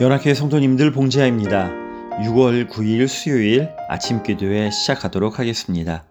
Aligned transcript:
연합회 0.00 0.34
성도님들 0.34 0.92
봉지아입니다. 0.92 1.68
6월 2.24 2.68
9일 2.70 3.06
수요일 3.06 3.70
아침 3.88 4.22
기도회 4.22 4.70
시작하도록 4.70 5.38
하겠습니다. 5.38 6.04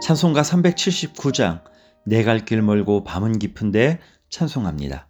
찬송가 0.00 0.42
379장 0.42 1.62
내 2.04 2.24
갈 2.24 2.44
길 2.44 2.62
멀고 2.62 3.04
밤은 3.04 3.38
깊은데 3.38 3.98
찬송합니다. 4.30 5.08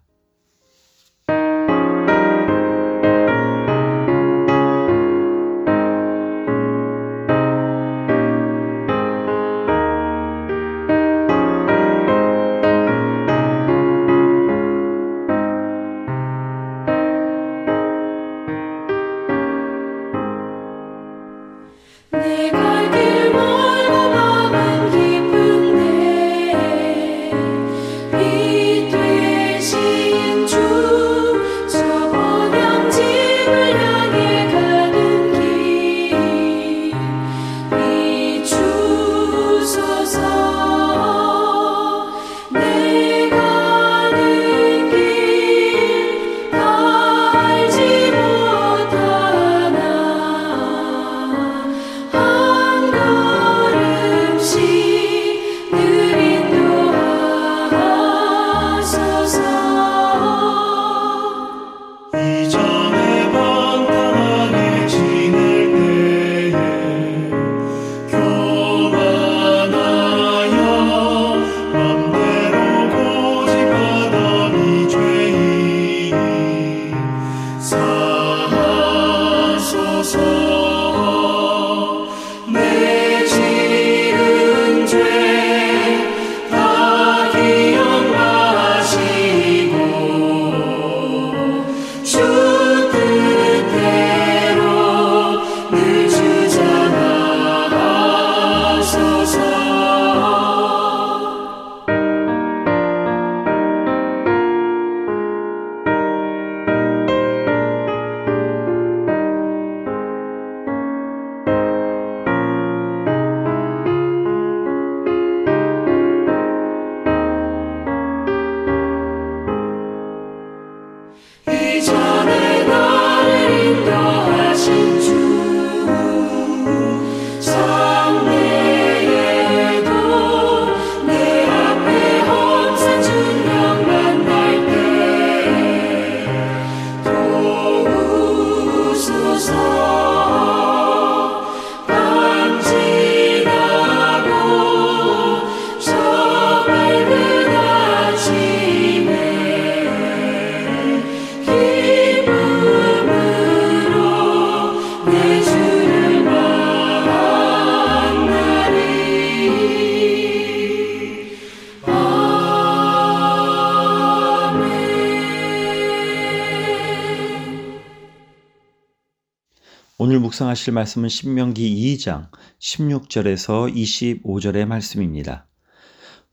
묵상하실 170.33 170.73
말씀은 170.73 171.09
신명기 171.09 171.95
2장 171.95 172.29
16절에서 172.59 173.71
25절의 173.71 174.65
말씀입니다. 174.65 175.45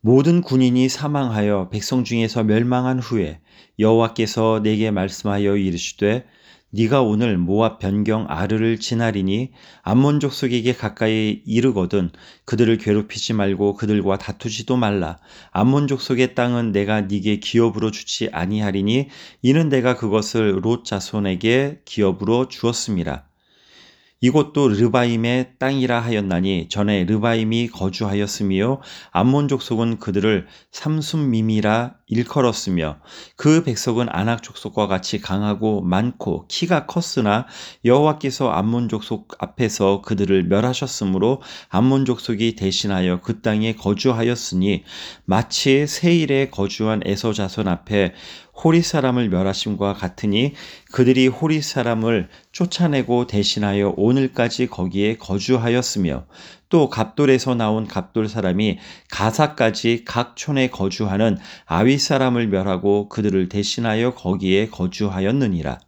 모든 0.01 0.41
군인이 0.41 0.89
사망하여 0.89 1.69
백성 1.69 2.03
중에서 2.05 2.43
멸망한 2.43 2.99
후에 2.99 3.41
여호와께서 3.79 4.61
내게 4.63 4.91
말씀하여 4.91 5.57
이르시되 5.57 6.25
네가 6.71 7.03
오늘 7.03 7.37
모압 7.37 7.79
변경 7.79 8.25
아르를 8.29 8.81
지나리니 8.81 9.53
암몬 9.83 10.21
족속에게 10.21 10.73
가까이 10.73 11.43
이르거든 11.45 12.11
그들을 12.47 12.79
괴롭히지 12.79 13.35
말고 13.35 13.75
그들과 13.75 14.17
다투지도 14.17 14.77
말라 14.77 15.19
암몬 15.51 15.89
족속의 15.89 16.35
땅은 16.35 16.73
내가 16.73 17.03
네게 17.03 17.41
기업으로 17.41 17.91
주지 17.91 18.31
아니하리니 18.33 19.09
이는 19.43 19.69
내가 19.69 19.97
그것을 19.97 20.61
롯 20.63 20.87
자손에게 20.87 21.83
기업으로 21.85 22.49
주었습니다. 22.49 23.30
이곳도 24.23 24.69
르바임의 24.69 25.53
땅이라 25.59 25.99
하였나니 25.99 26.69
전에 26.69 27.05
르바임이 27.05 27.69
거주하였으며 27.69 28.83
암몬 29.13 29.49
족 29.49 29.63
속은 29.63 29.99
그들을 29.99 30.47
삼순밈이라 30.73 31.95
일컬었으며 32.07 32.99
그 33.37 33.65
백성은 33.65 34.09
아낙 34.11 34.43
족속과 34.43 34.89
같이 34.89 35.23
강하고 35.23 35.81
많고 35.81 36.47
키가 36.49 36.85
컸으나 36.85 37.47
여호와께서 37.87 38.51
암몬 38.51 38.91
족 38.91 39.01
속 39.05 39.29
앞에서 39.39 40.03
그들을 40.03 40.45
멸하셨으므로 40.45 41.41
암몬 41.71 42.05
족 42.05 42.21
속이 42.21 42.57
대신하여 42.57 43.23
그 43.23 43.41
땅에 43.41 43.75
거주하였으니 43.75 44.85
마치 45.25 45.87
세일에 45.87 46.51
거주한 46.51 47.01
에서 47.07 47.33
자손 47.33 47.69
앞에 47.69 48.13
호리 48.55 48.83
사람을 48.83 49.29
멸하심과 49.29 49.95
같으니 49.95 50.55
그들이 50.93 51.29
호리 51.29 51.63
사람을 51.63 52.29
쫓아내고 52.53 53.27
대신하여 53.27 53.95
오늘까지 53.97 54.67
거기에 54.67 55.17
거주하였으며 55.17 56.27
또 56.69 56.89
갑돌에서 56.89 57.55
나온 57.55 57.87
갑돌 57.87 58.29
사람이 58.29 58.79
가사까지 59.11 60.05
각 60.05 60.37
촌에 60.37 60.69
거주하는 60.71 61.39
아위 61.67 61.99
사람을 61.99 62.49
멸하고 62.49 63.09
그들을 63.09 63.49
대신하여 63.49 64.15
거기에 64.15 64.69
거주하였느니라. 64.69 65.81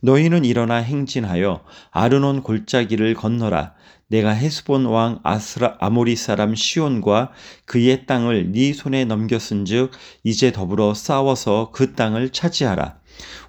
너희는 0.00 0.44
일어나 0.44 0.76
행진하여 0.76 1.64
아르논 1.90 2.42
골짜기를 2.42 3.14
건너라. 3.14 3.74
내가 4.12 4.32
헤스본 4.32 4.84
왕 4.84 5.20
아스라 5.22 5.78
아모리 5.80 6.16
사람 6.16 6.54
시온과 6.54 7.32
그의 7.64 8.04
땅을 8.04 8.52
네 8.52 8.74
손에 8.74 9.06
넘겼은즉 9.06 9.90
이제 10.22 10.52
더불어 10.52 10.92
싸워서 10.92 11.70
그 11.72 11.94
땅을 11.94 12.28
차지하라. 12.28 13.00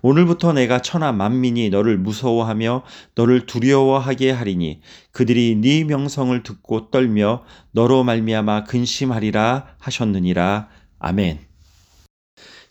오늘부터 0.02 0.54
내가 0.54 0.82
천하 0.82 1.12
만민이 1.12 1.70
너를 1.70 1.98
무서워하며 1.98 2.84
너를 3.14 3.46
두려워하게 3.46 4.32
하리니 4.32 4.80
그들이 5.12 5.58
네 5.60 5.84
명성을 5.84 6.42
듣고 6.44 6.92
떨며 6.92 7.44
너로 7.72 8.06
말미암아 8.06 8.64
근심하리라 8.64 9.76
하셨느니라. 9.80 10.70
아멘. 11.00 11.40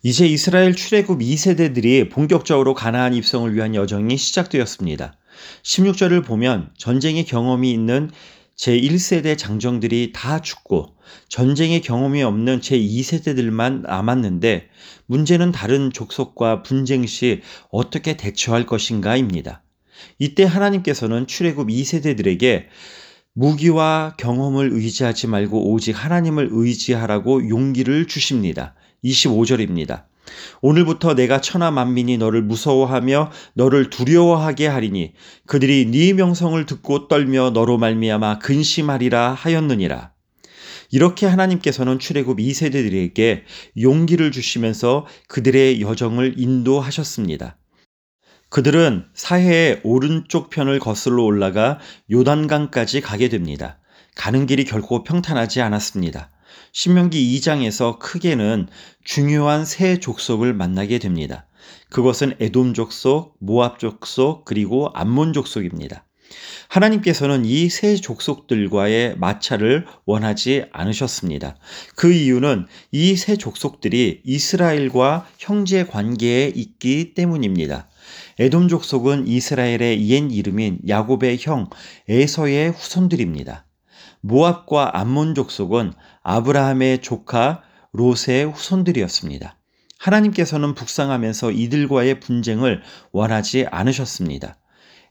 이제 0.03 0.27
이스라엘 0.27 0.75
출애굽 0.75 1.21
2세대들이 1.21 2.11
본격적으로 2.11 2.73
가나안 2.73 3.13
입성을 3.13 3.55
위한 3.55 3.75
여정이 3.75 4.17
시작되었습니다. 4.17 5.19
16절을 5.63 6.25
보면 6.25 6.71
전쟁의 6.77 7.25
경험이 7.25 7.73
있는 7.73 8.11
제1세대 8.57 9.37
장정들이 9.37 10.13
다 10.15 10.41
죽고 10.41 10.95
전쟁의 11.29 11.81
경험이 11.81 12.23
없는 12.23 12.61
제2세대들만 12.61 13.83
남았는데 13.83 14.69
문제는 15.07 15.53
다른 15.53 15.93
족속과 15.93 16.63
분쟁 16.63 17.07
시 17.07 17.41
어떻게 17.71 18.17
대처할 18.17 18.67
것인가입니다. 18.67 19.63
이때 20.19 20.45
하나님께서는 20.45 21.27
출애굽 21.27 21.69
2세대들에게 21.69 22.67
무기와 23.35 24.15
경험을 24.19 24.71
의지하지 24.73 25.27
말고 25.27 25.73
오직 25.73 25.93
하나님을 25.93 26.49
의지하라고 26.53 27.49
용기를 27.49 28.07
주십니다. 28.07 28.75
25절입니다. 29.05 30.05
오늘부터 30.61 31.15
내가 31.15 31.41
천하 31.41 31.71
만민이 31.71 32.19
너를 32.19 32.43
무서워하며 32.43 33.31
너를 33.55 33.91
두려워하게 33.91 34.67
하리니 34.67 35.15
그들이 35.47 35.87
네 35.87 36.13
명성을 36.13 36.65
듣고 36.67 37.09
떨며 37.09 37.51
너로 37.51 37.79
말미암아 37.79 38.39
근심하리라 38.39 39.35
하였느니라. 39.35 40.13
이렇게 40.91 41.27
하나님께서는 41.27 41.99
출애굽 41.99 42.39
2세대들에게 42.39 43.43
용기를 43.81 44.31
주시면서 44.31 45.07
그들의 45.27 45.81
여정을 45.81 46.35
인도하셨습니다. 46.37 47.57
그들은 48.51 49.07
사해의 49.15 49.81
오른쪽 49.83 50.51
편을 50.51 50.79
거슬러 50.79 51.23
올라가 51.23 51.79
요단강까지 52.11 53.01
가게 53.01 53.31
됩니다. 53.31 53.79
가는 54.15 54.45
길이 54.45 54.65
결코 54.65 55.05
평탄하지 55.05 55.63
않았습니다. 55.63 56.31
신명기 56.75 57.39
2장에서 57.39 57.99
크게는 57.99 58.67
중요한 59.05 59.67
세 59.67 60.01
족속을 60.01 60.55
만나게 60.55 60.99
됩니다. 60.99 61.47
그것은 61.91 62.35
에돔 62.41 62.73
족속, 62.73 63.37
모압 63.41 63.79
족속, 63.79 64.47
그리고 64.47 64.91
암몬 64.95 65.35
족속입니다. 65.35 66.07
하나님께서는 66.69 67.45
이 67.45 67.69
세 67.69 67.97
족속들과의 67.97 69.19
마찰을 69.19 69.85
원하지 70.07 70.65
않으셨습니다. 70.73 71.57
그 71.95 72.11
이유는 72.11 72.67
이 72.91 73.17
세 73.17 73.37
족속들이 73.37 74.23
이스라엘과 74.25 75.27
형제 75.39 75.85
관계에 75.85 76.49
있기 76.55 77.13
때문입니다. 77.13 77.91
에돔 78.39 78.69
족속은 78.69 79.29
이스라엘의 79.29 80.09
옛 80.09 80.33
이름인 80.33 80.79
야곱의 80.89 81.37
형 81.39 81.69
에서의 82.09 82.71
후손들입니다. 82.71 83.67
모압과 84.23 84.99
암몬 84.99 85.35
족속은 85.35 85.93
아브라함의 86.23 87.03
조카 87.03 87.63
롯의 87.93 88.47
후손들이었습니다. 88.53 89.59
하나님께서는 89.99 90.75
북상하면서 90.75 91.53
이들과의 91.53 92.21
분쟁을 92.21 92.83
원하지 93.13 93.67
않으셨습니다. 93.71 94.57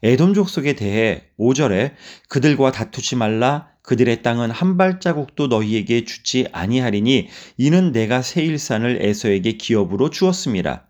에돔 0.02 0.34
족속에 0.34 0.74
대해 0.74 1.24
5절에 1.38 1.92
그들과 2.28 2.72
다투지 2.72 3.16
말라 3.16 3.68
그들의 3.82 4.22
땅은 4.22 4.50
한 4.50 4.76
발자국도 4.76 5.46
너희에게 5.46 6.04
주지 6.04 6.46
아니하리니 6.52 7.28
이는 7.56 7.92
내가 7.92 8.22
세일산을 8.22 8.98
에서에게 9.00 9.52
기업으로 9.52 10.10
주었습니다. 10.10 10.88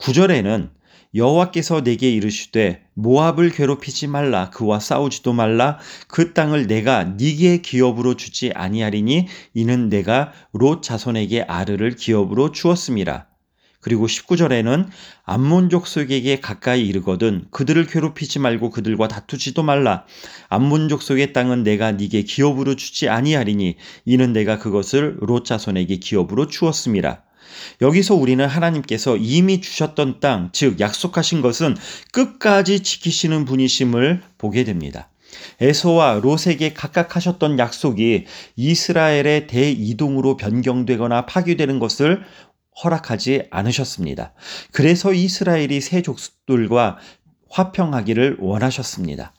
9절에는 0.00 0.70
여호와께서 1.18 1.82
내게 1.82 2.10
이르시되 2.10 2.84
모압을 2.94 3.50
괴롭히지 3.50 4.06
말라 4.06 4.50
그와 4.50 4.80
싸우지도 4.80 5.32
말라 5.32 5.78
그 6.06 6.32
땅을 6.32 6.66
내가 6.66 7.04
네게 7.04 7.58
기업으로 7.58 8.14
주지 8.14 8.52
아니하리니 8.54 9.26
이는 9.54 9.88
내가 9.88 10.32
롯 10.52 10.82
자손에게 10.82 11.42
아르를 11.42 11.96
기업으로 11.96 12.52
주었음이라 12.52 13.26
그리고 13.80 14.06
19절에는 14.06 14.88
암몬 15.24 15.70
족 15.70 15.86
속에게 15.86 16.40
가까이 16.40 16.86
이르거든 16.86 17.46
그들을 17.50 17.86
괴롭히지 17.86 18.40
말고 18.40 18.70
그들과 18.70 19.06
다투지도 19.06 19.62
말라. 19.62 20.04
암몬 20.48 20.88
족 20.88 21.00
속의 21.00 21.32
땅은 21.32 21.62
내가 21.62 21.92
네게 21.92 22.22
기업으로 22.22 22.74
주지 22.74 23.08
아니하리니 23.08 23.76
이는 24.04 24.32
내가 24.32 24.58
그것을 24.58 25.18
롯 25.20 25.44
자손에게 25.44 25.96
기업으로 25.96 26.48
주었음이라 26.48 27.22
여기서 27.80 28.14
우리는 28.14 28.46
하나님께서 28.46 29.16
이미 29.16 29.60
주셨던 29.60 30.20
땅, 30.20 30.50
즉 30.52 30.80
약속하신 30.80 31.40
것은 31.40 31.76
끝까지 32.12 32.80
지키시는 32.80 33.44
분이심을 33.44 34.22
보게 34.38 34.64
됩니다. 34.64 35.10
에서와 35.60 36.20
롯에게 36.22 36.72
각각 36.72 37.16
하셨던 37.16 37.58
약속이 37.58 38.26
이스라엘의 38.56 39.46
대이동으로 39.46 40.36
변경되거나 40.36 41.26
파괴되는 41.26 41.78
것을 41.78 42.22
허락하지 42.82 43.44
않으셨습니다. 43.50 44.32
그래서 44.72 45.12
이스라엘이 45.12 45.80
새 45.80 46.02
족속들과 46.02 46.98
화평하기를 47.50 48.36
원하셨습니다. 48.40 49.32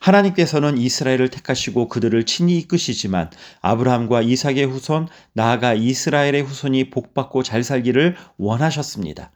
하나님께서는 0.00 0.78
이스라엘을 0.78 1.28
택하시고 1.28 1.88
그들을 1.88 2.24
친히 2.26 2.58
이끄시지만 2.58 3.30
아브라함과 3.60 4.22
이삭의 4.22 4.64
후손, 4.64 5.08
나아가 5.32 5.74
이스라엘의 5.74 6.42
후손이 6.42 6.90
복받고 6.90 7.42
잘 7.42 7.62
살기를 7.62 8.16
원하셨습니다. 8.38 9.32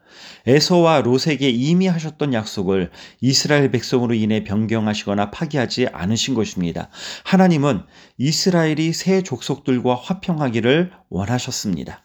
에서와 0.47 1.01
롯에게 1.03 1.51
이미 1.51 1.87
하셨던 1.87 2.35
약속을 2.35 2.91
이스라엘 3.21 3.71
백성으로 3.71 4.15
인해 4.15 4.45
변경하시거나 4.45 5.31
파기하지 5.31 5.89
않으신 5.93 6.35
것입니다. 6.35 6.89
하나님은 7.25 7.83
이스라엘이 8.19 8.93
새 8.93 9.23
족속들과 9.23 9.97
화평하기를 9.97 10.93
원하셨습니다. 11.09 12.05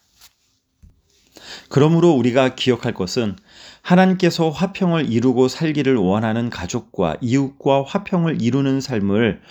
그러므로 1.70 2.12
우리가 2.12 2.56
기억할 2.56 2.94
것은 2.94 3.36
하나님께서 3.82 4.50
화평을 4.50 5.12
이루고 5.12 5.48
살기를 5.48 5.96
원하는 5.96 6.50
가족과 6.50 7.18
이웃과 7.22 7.84
화평을 7.84 8.42
이루는 8.42 8.82
삶을 8.82 9.42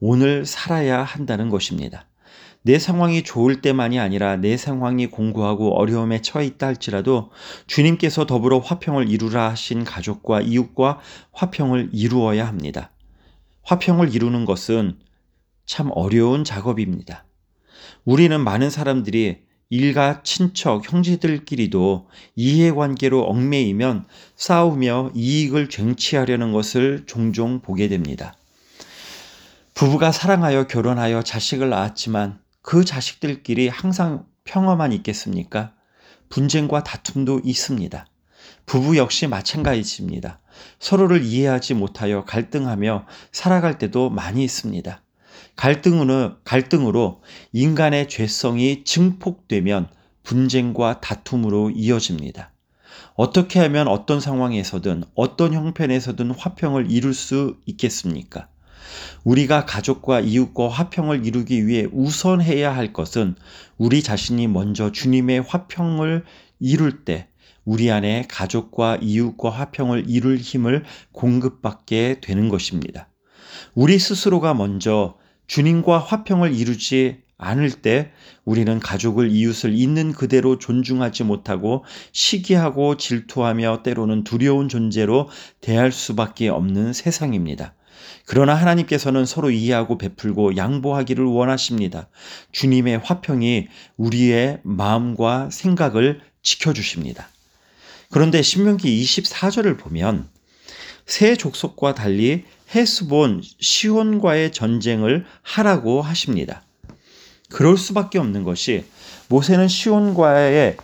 오늘 0.00 0.44
살아야 0.44 1.02
한다는 1.02 1.48
것입니다. 1.48 2.06
내 2.62 2.78
상황이 2.78 3.22
좋을 3.22 3.60
때만이 3.60 3.98
아니라 3.98 4.36
내 4.36 4.56
상황이 4.56 5.06
공고하고 5.06 5.78
어려움에 5.78 6.20
처해 6.20 6.44
있다 6.46 6.66
할지라도 6.66 7.30
주님께서 7.66 8.26
더불어 8.26 8.58
화평을 8.58 9.08
이루라 9.08 9.50
하신 9.50 9.84
가족과 9.84 10.42
이웃과 10.42 11.00
화평을 11.32 11.90
이루어야 11.92 12.46
합니다. 12.46 12.90
화평을 13.62 14.14
이루는 14.14 14.44
것은 14.44 14.98
참 15.64 15.90
어려운 15.94 16.44
작업입니다. 16.44 17.24
우리는 18.04 18.38
많은 18.40 18.70
사람들이 18.70 19.47
일가, 19.70 20.22
친척, 20.22 20.90
형제들끼리도 20.90 22.08
이해관계로 22.36 23.24
얽매이면 23.24 24.06
싸우며 24.34 25.12
이익을 25.14 25.68
쟁취하려는 25.68 26.52
것을 26.52 27.04
종종 27.06 27.60
보게 27.60 27.88
됩니다. 27.88 28.34
부부가 29.74 30.10
사랑하여 30.10 30.66
결혼하여 30.66 31.22
자식을 31.22 31.68
낳았지만 31.68 32.40
그 32.62 32.84
자식들끼리 32.84 33.68
항상 33.68 34.26
평화만 34.44 34.92
있겠습니까? 34.92 35.74
분쟁과 36.30 36.82
다툼도 36.82 37.42
있습니다. 37.44 38.06
부부 38.66 38.96
역시 38.96 39.26
마찬가지입니다. 39.26 40.40
서로를 40.78 41.22
이해하지 41.22 41.74
못하여 41.74 42.24
갈등하며 42.24 43.06
살아갈 43.32 43.78
때도 43.78 44.10
많이 44.10 44.44
있습니다. 44.44 45.02
갈등으로, 45.56 46.36
갈등으로 46.44 47.22
인간의 47.52 48.08
죄성이 48.08 48.84
증폭되면 48.84 49.88
분쟁과 50.22 51.00
다툼으로 51.00 51.70
이어집니다. 51.70 52.52
어떻게 53.14 53.58
하면 53.60 53.88
어떤 53.88 54.20
상황에서든 54.20 55.04
어떤 55.14 55.54
형편에서든 55.54 56.30
화평을 56.30 56.90
이룰 56.90 57.14
수 57.14 57.56
있겠습니까? 57.66 58.48
우리가 59.24 59.64
가족과 59.64 60.20
이웃과 60.20 60.68
화평을 60.68 61.26
이루기 61.26 61.66
위해 61.66 61.86
우선 61.92 62.40
해야 62.40 62.74
할 62.74 62.92
것은 62.92 63.34
우리 63.76 64.02
자신이 64.02 64.46
먼저 64.46 64.92
주님의 64.92 65.42
화평을 65.42 66.24
이룰 66.60 67.04
때 67.04 67.28
우리 67.64 67.90
안에 67.90 68.24
가족과 68.28 68.98
이웃과 69.02 69.50
화평을 69.50 70.04
이룰 70.08 70.38
힘을 70.38 70.84
공급받게 71.12 72.20
되는 72.22 72.48
것입니다. 72.48 73.08
우리 73.74 73.98
스스로가 73.98 74.54
먼저 74.54 75.16
주님과 75.48 75.98
화평을 75.98 76.54
이루지 76.54 77.22
않을 77.38 77.70
때 77.70 78.10
우리는 78.44 78.78
가족을 78.80 79.30
이웃을 79.30 79.72
있는 79.74 80.12
그대로 80.12 80.58
존중하지 80.58 81.24
못하고 81.24 81.84
시기하고 82.12 82.96
질투하며 82.96 83.82
때로는 83.82 84.24
두려운 84.24 84.68
존재로 84.68 85.28
대할 85.60 85.92
수밖에 85.92 86.48
없는 86.48 86.92
세상입니다. 86.92 87.74
그러나 88.26 88.54
하나님께서는 88.54 89.24
서로 89.24 89.50
이해하고 89.50 89.98
베풀고 89.98 90.56
양보하기를 90.56 91.24
원하십니다. 91.24 92.08
주님의 92.52 92.98
화평이 92.98 93.68
우리의 93.96 94.60
마음과 94.64 95.48
생각을 95.50 96.20
지켜주십니다. 96.42 97.28
그런데 98.10 98.42
신명기 98.42 99.02
24절을 99.02 99.78
보면 99.78 100.28
새 101.08 101.36
족속과 101.36 101.94
달리 101.94 102.44
헤스본 102.74 103.42
시온과의 103.58 104.52
전쟁을 104.52 105.24
하라고 105.42 106.02
하십니다. 106.02 106.62
그럴 107.48 107.78
수밖에 107.78 108.18
없는 108.18 108.44
것이 108.44 108.84
모세는 109.28 109.68
시온과의 109.68 110.76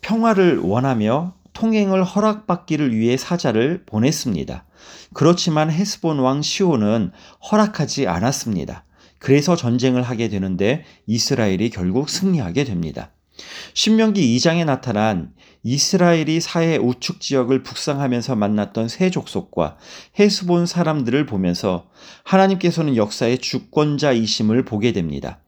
평화를 0.00 0.58
원하며 0.58 1.34
통행을 1.52 2.02
허락받기를 2.02 2.96
위해 2.96 3.18
사자를 3.18 3.82
보냈습니다. 3.84 4.64
그렇지만 5.12 5.70
헤스본 5.70 6.18
왕 6.20 6.40
시온은 6.40 7.12
허락하지 7.50 8.08
않았습니다. 8.08 8.84
그래서 9.18 9.54
전쟁을 9.54 10.02
하게 10.02 10.28
되는데 10.28 10.84
이스라엘이 11.06 11.68
결국 11.68 12.08
승리하게 12.08 12.64
됩니다. 12.64 13.10
신명기 13.74 14.34
2장에 14.38 14.64
나타난 14.64 15.34
이스라엘이 15.64 16.40
사해 16.40 16.76
우측 16.76 17.20
지역을 17.20 17.62
북상하면서 17.62 18.34
만났던 18.36 18.88
세 18.88 19.10
족속과 19.10 19.76
헤스본 20.18 20.66
사람들을 20.66 21.26
보면서 21.26 21.86
하나님께서는 22.24 22.96
역사의 22.96 23.38
주권자이심을 23.38 24.64
보게 24.64 24.92
됩니다. 24.92 25.38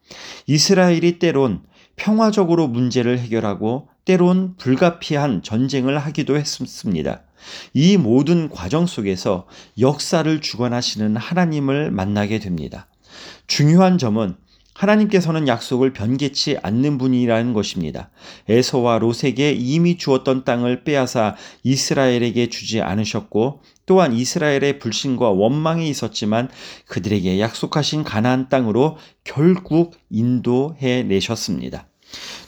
이스라엘이 0.46 1.18
때론 1.18 1.62
평화적으로 1.96 2.68
문제를 2.68 3.18
해결하고 3.18 3.88
때론 4.04 4.56
불가피한 4.56 5.42
전쟁을 5.42 5.98
하기도 5.98 6.36
했습니다. 6.36 7.22
이 7.72 7.96
모든 7.96 8.48
과정 8.48 8.86
속에서 8.86 9.46
역사를 9.78 10.40
주관하시는 10.40 11.16
하나님을 11.16 11.90
만나게 11.90 12.38
됩니다. 12.38 12.86
중요한 13.46 13.98
점은 13.98 14.36
하나님께서는 14.74 15.48
약속을 15.48 15.92
변개치 15.92 16.58
않는 16.62 16.98
분이라는 16.98 17.52
것입니다. 17.52 18.10
에서와 18.48 18.98
롯에게 18.98 19.52
이미 19.52 19.96
주었던 19.96 20.44
땅을 20.44 20.84
빼앗아 20.84 21.36
이스라엘에게 21.62 22.48
주지 22.48 22.80
않으셨고 22.82 23.60
또한 23.86 24.12
이스라엘의 24.12 24.78
불신과 24.78 25.30
원망이 25.30 25.88
있었지만 25.88 26.48
그들에게 26.86 27.38
약속하신 27.40 28.02
가나안 28.02 28.48
땅으로 28.48 28.96
결국 29.22 29.94
인도해 30.10 31.02
내셨습니다. 31.04 31.86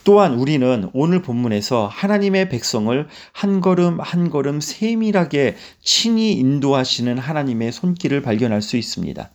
또한 0.05 0.35
우리는 0.35 0.89
오늘 0.93 1.23
본문에서 1.23 1.89
하나님의 1.93 2.49
백성을 2.49 3.09
한 3.33 3.61
걸음 3.61 4.01
한 4.01 4.31
걸음 4.31 4.61
세밀하게 4.61 5.57
친히 5.83 6.33
인도하시는 6.33 7.19
하나님의 7.19 7.73
손길을 7.73 8.23
발견할 8.23 8.63
수 8.63 8.77
있습니다. 8.77 9.31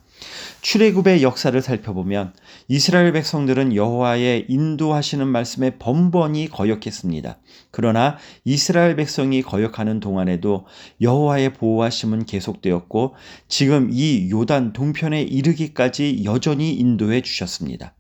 출애굽의 0.62 1.24
역사를 1.24 1.60
살펴보면 1.60 2.34
이스라엘 2.68 3.12
백성들은 3.12 3.76
여호와의 3.76 4.46
인도하시는 4.48 5.28
말씀에 5.28 5.78
번번이 5.80 6.50
거역했습니다. 6.50 7.38
그러나 7.72 8.18
이스라엘 8.46 8.96
백성이 8.96 9.42
거역하는 9.42 10.00
동안에도 10.00 10.68
여호와의 11.02 11.54
보호하심은 11.54 12.26
계속되었고 12.26 13.16
지금 13.48 13.90
이 13.92 14.30
요단 14.32 14.74
동편에 14.74 15.22
이르기까지 15.24 16.22
여전히 16.26 16.74
인도해 16.74 17.22
주셨습니다. 17.22 17.96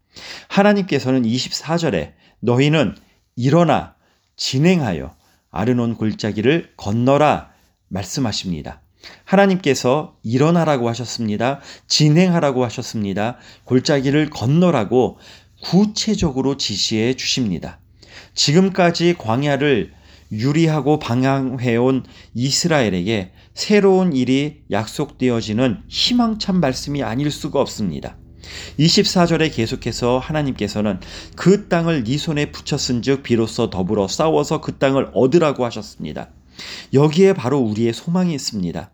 하나님께서는 0.48 1.24
24절에 1.24 2.14
너희는 2.42 2.96
일어나 3.36 3.96
진행하여 4.36 5.16
아르논 5.50 5.96
골짜기를 5.96 6.74
건너라 6.78 7.52
말씀하십니다. 7.88 8.82
하나님께서 9.26 10.16
일어나라고 10.24 10.90
하셨습니다. 10.90 11.60
진행하라고 11.88 12.64
하셨습니다. 12.66 13.38
골짜기를 13.66 14.30
건너라고 14.30 15.18
구체적으로 15.64 16.58
지시해 16.58 17.16
주십니다. 17.16 17.80
지금까지 18.34 19.16
광야를 19.18 19.94
유리하고 20.32 21.00
방향해온 21.00 22.06
이스라엘에게 22.34 23.32
새로운 23.54 24.14
일이 24.14 24.62
약속되어지는 24.72 25.84
희망찬 25.88 26.60
말씀이 26.60 27.04
아닐 27.04 27.30
수가 27.30 27.60
없습니다. 27.60 28.18
24절에 28.80 29.54
계속해서 29.54 30.20
하나님께서는 30.20 31.00
그 31.36 31.68
땅을 31.68 32.04
네 32.06 32.18
손에 32.18 32.52
붙였은즉 32.52 33.24
비로소 33.24 33.70
더불어 33.70 34.08
싸워서 34.08 34.62
그 34.62 34.78
땅을 34.78 35.12
얻으라고 35.14 35.66
하셨습니다. 35.66 36.30
여기에 36.94 37.34
바로 37.34 37.60
우리의 37.60 37.94
소망이 37.94 38.34
있습니다. 38.34 38.92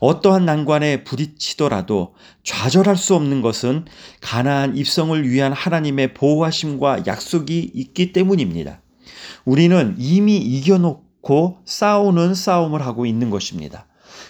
어떠한 0.00 0.44
난관에 0.44 1.04
부딪히더라도 1.04 2.14
좌절할 2.42 2.96
수 2.96 3.14
없는 3.14 3.40
것은 3.42 3.84
가나안 4.20 4.76
입성을 4.76 5.28
위한 5.28 5.52
하나님의 5.52 6.14
보호하심과 6.14 7.06
약속이 7.06 7.70
있기 7.74 8.12
때문입니다. 8.12 8.80
우리는 9.44 9.94
이미 9.98 10.36
이겨놓고 10.36 11.58
싸우는 11.64 12.34
싸움을 12.34 12.84
하고 12.84 13.06
있는 13.06 13.30
것입니다. 13.30 13.86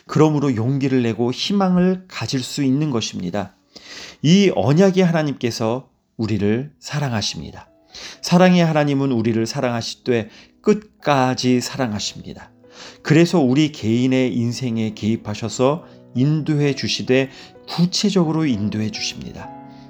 그러므로 0.06 0.54
용기를 0.54 1.02
내고 1.02 1.32
희망을 1.32 2.04
가질 2.08 2.42
수 2.42 2.62
있는 2.62 2.90
것입니다. 2.90 3.56
이 4.22 4.50
언약의 4.54 5.04
하나님께서 5.04 5.88
우리를 6.16 6.72
사랑하십니다. 6.78 7.68
사랑의 8.22 8.64
하나님은 8.64 9.12
우리를 9.12 9.44
사랑하시되 9.46 10.28
끝까지 10.62 11.60
사랑하십니다. 11.60 12.50
그래서 13.02 13.40
우리 13.40 13.72
개인의 13.72 14.34
인생에 14.34 14.94
개입하셔서 14.94 15.84
인도해 16.14 16.74
주시되 16.74 17.30
구체적으로 17.68 18.46
인도해 18.46 18.90
주십니다. 18.90 19.48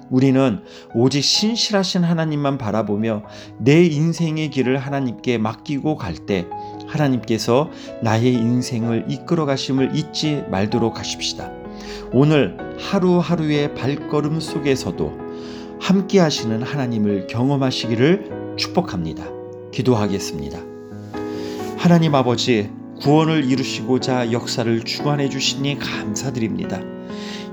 우리는 0.09 0.59
오직 0.93 1.23
신실하신 1.23 2.03
하나님만 2.03 2.57
바라보며 2.57 3.23
내 3.59 3.85
인생의 3.85 4.49
길을 4.49 4.77
하나님께 4.77 5.37
맡기고 5.37 5.95
갈 5.95 6.25
때 6.25 6.45
하나님께서 6.87 7.69
나의 8.03 8.33
인생을 8.33 9.05
이끌어 9.07 9.45
가심을 9.45 9.95
잊지 9.95 10.43
말도록 10.51 10.99
하십시다. 10.99 11.49
오늘 12.11 12.57
하루하루의 12.77 13.73
발걸음 13.75 14.41
속에서도 14.41 15.17
함께 15.79 16.19
하시는 16.19 16.61
하나님을 16.61 17.27
경험하시기를 17.27 18.55
축복합니다. 18.57 19.25
기도하겠습니다. 19.71 20.59
하나님 21.77 22.13
아버지, 22.13 22.69
구원을 23.01 23.45
이루시고자 23.45 24.31
역사를 24.31 24.79
주관해 24.83 25.27
주시니 25.27 25.79
감사드립니다. 25.79 26.79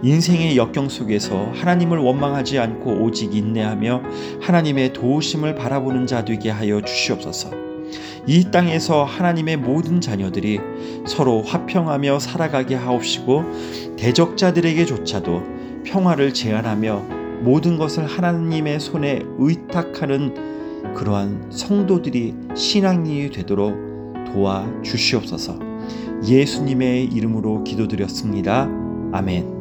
인생의 0.02 0.58
역경 0.58 0.90
속에서 0.90 1.50
하나님을 1.54 1.96
원망하지 1.96 2.58
않고 2.58 3.02
오직 3.02 3.34
인내하며 3.34 4.02
하나님의 4.42 4.92
도우심을 4.92 5.54
바라보는 5.54 6.06
자 6.06 6.22
되게 6.22 6.50
하여 6.50 6.82
주시옵소서. 6.82 7.50
이 8.26 8.50
땅에서 8.50 9.04
하나님의 9.04 9.56
모든 9.56 10.02
자녀들이 10.02 10.60
서로 11.06 11.40
화평하며 11.40 12.18
살아가게 12.18 12.74
하옵시고 12.74 13.96
대적자들에게조차도 13.96 15.42
평화를 15.84 16.34
제안하며 16.34 17.40
모든 17.40 17.78
것을 17.78 18.04
하나님의 18.04 18.80
손에 18.80 19.22
의탁하는 19.38 20.92
그러한 20.94 21.46
성도들이 21.50 22.34
신앙인이 22.54 23.30
되도록 23.30 23.87
도와 24.32 24.66
주시옵소서. 24.82 25.58
예수님의 26.26 27.04
이름으로 27.04 27.64
기도드렸습니다. 27.64 28.68
아멘. 29.12 29.57